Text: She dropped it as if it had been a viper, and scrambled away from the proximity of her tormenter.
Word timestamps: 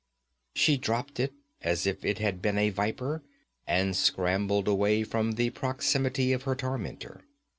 She 0.55 0.77
dropped 0.77 1.19
it 1.19 1.31
as 1.61 1.85
if 1.85 2.03
it 2.03 2.17
had 2.17 2.41
been 2.41 2.57
a 2.57 2.71
viper, 2.71 3.21
and 3.67 3.95
scrambled 3.95 4.67
away 4.67 5.03
from 5.03 5.33
the 5.33 5.51
proximity 5.51 6.33
of 6.33 6.41
her 6.41 6.55
tormenter. 6.55 7.21